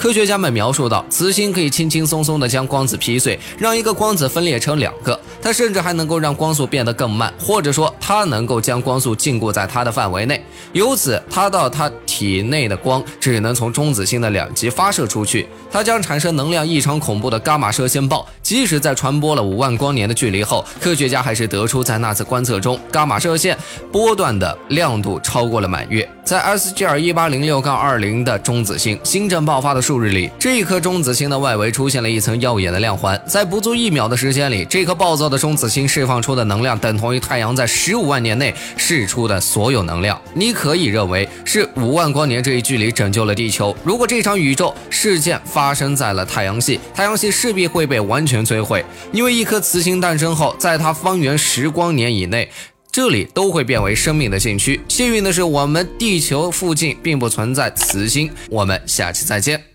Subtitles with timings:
[0.00, 5.20] 科学家们描述到，磁芯可以轻轻松松地将光子劈碎，让一个光子分裂成两个。
[5.42, 10.42] 它甚至还能够让光速变得更慢，或者说它能够将光速禁锢在它的范围内。
[10.72, 18.28] 由此，它到它体内的光只能从中子星的两极发射出去，它将产生能量异常恐怖的伽马射线暴。
[18.42, 23.56] 即使在传播了五万光年的距离后，科学家还是得出在那次观测中，伽马射线
[23.90, 26.06] 波段的亮度超过了满月。
[26.22, 33.18] 在 SGR 一八零六杠二零的中子星星震爆发的数日里，这一颗中子星的外围出现了一层耀眼的亮环。
[33.26, 40.20] 在不足一秒的时间里，这颗暴躁的中子星释放出的能量等同于太阳在十五万年内释出的所有能量。
[40.34, 43.76] 你可以认为是五万光年这一距离拯救了地球。
[43.84, 52.50] 如果这场宇宙事件发生在了太阳系，太阳系势必会被完全摧毁，因为一颗磁星诞生后，在它方圆十光年以内。
[52.92, 54.80] 这里都会变为生命的禁区。
[54.88, 58.28] 幸运的是，我们地球附近并不存在磁星。
[58.48, 59.69] 我们下期再见。